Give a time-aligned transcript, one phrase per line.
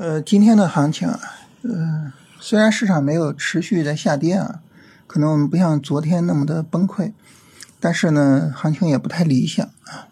[0.00, 1.20] 呃，今天的行情啊，
[1.60, 4.62] 呃，虽然市场没有持续在下跌啊，
[5.06, 7.12] 可能我们不像昨天那么的崩溃，
[7.78, 10.08] 但是呢，行情也不太理想啊。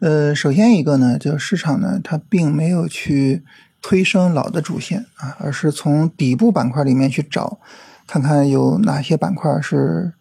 [0.00, 3.44] 呃，首先一个呢，就市场呢，它并没有去
[3.80, 7.60] 推升老的主线啊，而是从底部板块里面去找，
[8.08, 10.14] 看看有哪些板块是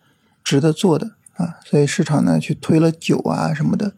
[0.43, 1.55] 值得做的啊。
[1.65, 3.93] 所以市场呢，去推了酒啊什么的，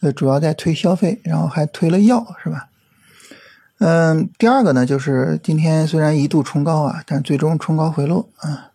[0.00, 2.70] 呃，主要在推消费，然后还推了药，是吧？
[3.80, 8.72] 嗯，第二个呢，就是今天虽然一度冲高啊，但最终冲高回落啊，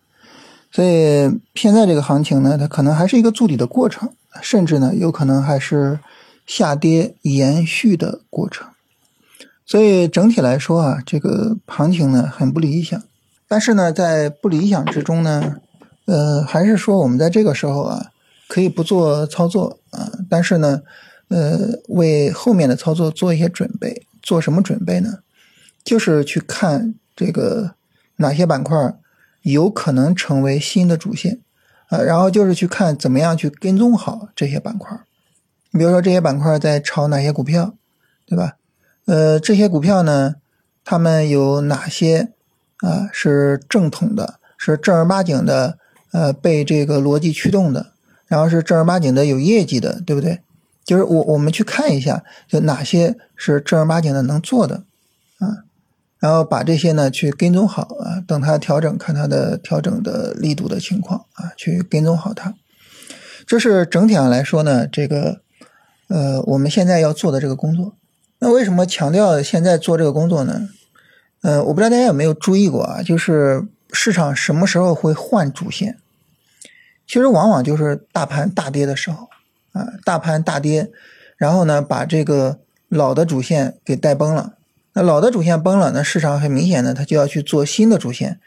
[0.72, 5.98] 所以现在这个行情呢，它可能还是一个筑底的过程，甚至呢，有可能还是
[6.46, 8.66] 下跌延续的过程。
[9.66, 13.02] 所以整体来说啊，这个行情呢很不理想。
[13.46, 15.56] 但是呢，在不理想之中呢，
[16.06, 18.06] 呃，还是说我们在这个时候啊，
[18.48, 20.80] 可以不做操作啊，但是呢，
[21.28, 24.06] 呃，为后面的操作做一些准备。
[24.24, 25.18] 做什么准备呢？
[25.84, 27.74] 就是去看这个
[28.16, 28.74] 哪些板块
[29.42, 31.40] 有可能成为新的主线
[31.88, 34.98] 啊，然后就是去看怎么样去跟踪好这些板块。
[35.70, 37.74] 你比如说这些板块在炒哪些股票，
[38.24, 38.56] 对吧？
[39.04, 40.36] 呃，这些股票呢，
[40.84, 42.32] 他们有哪些
[42.78, 45.78] 啊是正统的，是正儿八经的，
[46.12, 47.92] 呃，被这个逻辑驱动的，
[48.26, 50.40] 然后是正儿八经的有业绩的，对不对？
[50.84, 54.84] 就是我我们去看一下，就哪些是正儿八经的能做的，
[55.38, 55.64] 啊，
[56.18, 62.54] 然后把这些呢去跟踪好啊，等它调整，看它的调整的力度的情况啊，去跟踪好它。
[63.46, 65.40] 这是整体上来说呢，这个
[66.08, 67.94] 呃我们现在要做的这个工作。
[68.40, 70.68] 那为什么强调现在做这个工作呢？
[71.40, 75.98] 呃，我不知道大家有没有注意过啊，就是市场什么时候会换主线？
[77.06, 79.28] 其实往往就是大盘大跌的时候。
[79.74, 80.90] 啊，大盘大跌，
[81.36, 84.54] 然后呢，把这个老的主线给带崩了。
[84.92, 88.38] 那老的主线崩了，那市场很明显的，它就要去做新的主线，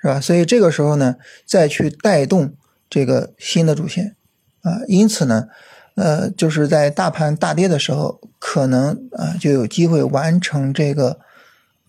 [0.00, 0.18] 是吧？
[0.18, 2.54] 所以这个时候呢，再去带动
[2.88, 4.16] 这个新的主线，
[4.62, 5.48] 啊，因此呢，
[5.96, 11.20] 呃，就是在大盘大跌的时候，可能啊就有机会完成这个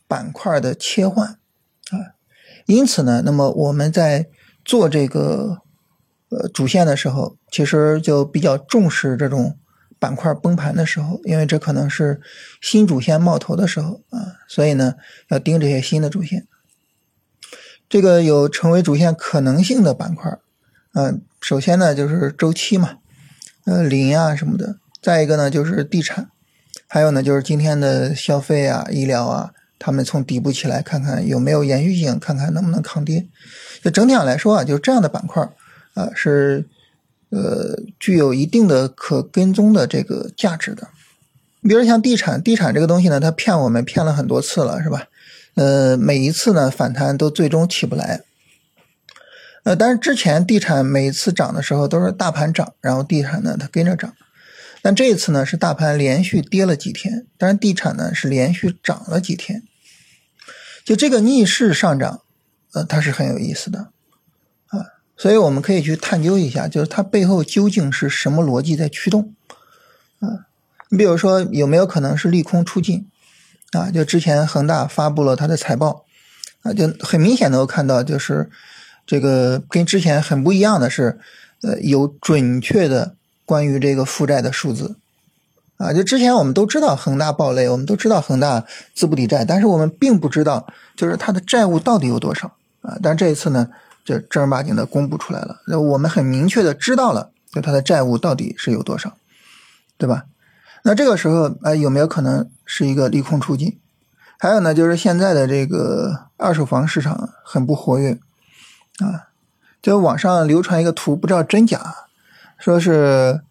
[0.10, 1.30] 板块的切换，
[1.92, 2.20] 啊，
[2.66, 4.28] 因此呢，那么我们在
[4.66, 5.62] 做这个。
[6.32, 9.58] 呃，主线的时候，其实就比较重视这种
[10.00, 12.22] 板块崩盘的时候，因为这可能是
[12.62, 14.96] 新主线冒头的时候啊，所以呢，
[15.28, 16.48] 要盯这些新的主线。
[17.90, 20.40] 这个有成为主线可能性的板块，
[20.94, 23.00] 嗯，首先呢就是周期嘛，
[23.66, 26.30] 呃，磷啊什么的，再一个呢就是地产，
[26.88, 33.28] 还有呢就是今天的消费啊、医疗啊，他们从底部起来，看看有没有延续性，看看能不能抗跌。
[33.84, 35.46] 就整体上来说啊，就是这样的板块。
[35.94, 36.66] 啊，是，
[37.30, 40.88] 呃，具有一定的可跟踪的这个价值的。
[41.62, 45.08] 你比如像地产，地产这个东西呢，它骗我们骗了很多次了，是吧？
[45.56, 48.24] 呃，每一次呢反弹都最终起不来。
[49.64, 54.16] 呃，但是之前地产每一次涨的时候都是大盘涨，然后地产呢它跟着涨。
[54.82, 59.62] 但这一次呢是大盘连续跌了几天，但是地产呢是连续涨了几天。
[60.84, 62.22] 就这个逆势上涨，
[62.74, 63.90] 呃，它是很有意思的。
[65.22, 69.36] 所以我们可以去探究一下，就是它背后究竟是什么逻辑在驱动？
[70.20, 70.48] 啊，
[70.90, 73.06] 你比如说有没有可能是利空出尽？
[73.72, 76.06] 啊，就之前恒大发布了它的财报，
[76.64, 78.50] 啊，就很明显能够看到，就是
[79.06, 81.20] 这个跟之前很不一样的是，
[81.62, 83.14] 呃，有准确的
[83.46, 84.96] 关于这个负债的数字，
[85.78, 88.66] 啊，就之前我们都知道恒大暴雷，我们都知道恒大
[88.96, 90.66] 资不抵债，但是我们并不知道
[90.96, 93.70] 就是它的债务到底有多少，啊，但这一次呢？
[94.04, 99.14] 这正儿八经的公布出来了，那我们很明确的知道了，就它的债务到底是有多少，
[99.98, 100.26] 对吧？
[100.84, 103.80] 那这个时候，哎，有没有可能是一个利空出尽？
[104.40, 108.18] 还有呢，就是现在的这个二手房市场很不活跃
[108.98, 109.30] 啊，
[109.82, 111.80] 就网上流传一个图，不知道真假，
[112.58, 113.42] 说是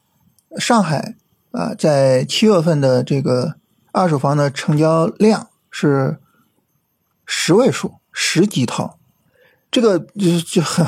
[0.59, 1.15] 上海
[1.53, 3.55] 啊，在七月份的这个
[3.93, 6.19] 二手房的成交量是
[7.25, 8.99] 十位数，十几套。
[9.71, 10.85] 这个就就很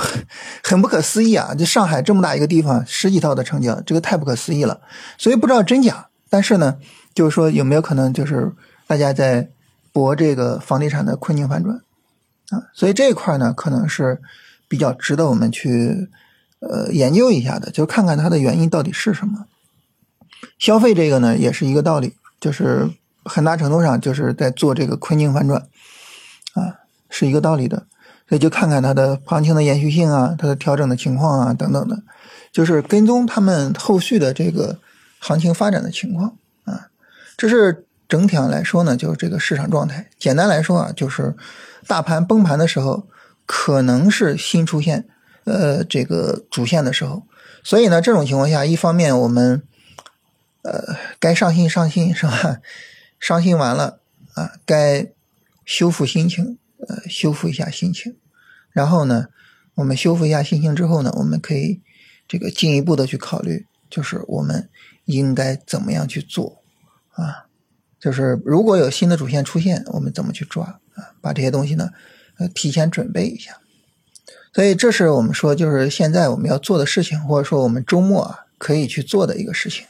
[0.65, 1.55] 很不可思议啊！
[1.55, 4.81] 就上海这么大一个地方，十几套的成交，这个太不可思议了。
[5.17, 6.79] 所以不知道真假，但是呢，
[7.15, 8.53] 就是说有没有可能，就是
[8.89, 9.49] 大家在
[9.93, 11.77] 博这个房地产的困境反转
[12.51, 12.71] 啊？
[12.75, 14.21] 所以这一块呢，可能是
[14.67, 16.09] 比较值得我们去
[16.59, 19.47] 呃研究一下的，就看看它的原因到底是什么。
[20.59, 22.91] 消费这个呢，也是一个道理，就是
[23.25, 25.69] 很大程度上就是在做这个困境反转
[26.55, 27.87] 啊，是一个道理的。
[28.33, 32.03] 那就看看它的行情的延续性啊，它的调整的情况啊，等等的，
[32.51, 34.79] 就是跟踪他们后续的这个
[35.19, 36.89] 行情发展的情况啊。
[37.37, 40.09] 这是整体上来说呢，就是这个市场状态。
[40.19, 41.37] 简单来说啊，就是
[41.87, 43.07] 大盘崩盘的时候，
[43.45, 45.07] 可能是新出现
[45.45, 47.25] 呃这个主线的时候。
[47.63, 49.63] 所以呢，这种情况下，一方面我们
[50.63, 52.61] 呃该上心上心是吧？
[53.21, 54.01] 伤心完了
[54.37, 55.07] 啊，该
[55.67, 56.57] 修复心情，
[56.89, 58.17] 呃，修复一下心情。
[58.73, 59.27] 然后呢，
[59.75, 61.81] 我们修复一下信心之后呢，我们可以
[62.27, 64.69] 这个进一步的去考虑，就是我们
[65.05, 66.63] 应该怎么样去做
[67.11, 67.47] 啊？
[68.01, 70.65] 就是如果有新的主线出现，我们怎么去抓
[70.95, 71.15] 啊？
[71.21, 71.91] 把这些东西呢，
[72.39, 73.59] 呃，提前准备一下。
[74.55, 79.87] 所以这是我们说，就是现在我们要做的事情，或者说我们周末啊可以去做的一个事情。